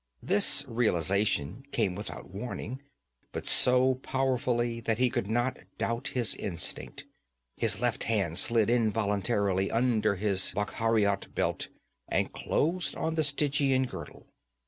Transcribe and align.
This 0.23 0.65
realization 0.67 1.63
came 1.71 1.93
without 1.93 2.31
warning, 2.31 2.81
but 3.31 3.45
so 3.45 3.93
powerfully 4.01 4.79
that 4.79 4.97
he 4.97 5.11
could 5.11 5.27
not 5.27 5.59
doubt 5.77 6.07
his 6.15 6.33
instinct. 6.33 7.05
His 7.57 7.79
left 7.79 8.05
hand 8.05 8.39
slid 8.39 8.67
involuntarily 8.71 9.69
under 9.69 10.15
his 10.15 10.53
Bakhariot 10.55 11.35
belt 11.35 11.67
and 12.07 12.33
closed 12.33 12.95
on 12.95 13.13
the 13.13 13.23
Stygian 13.23 13.85
girdle. 13.85 14.25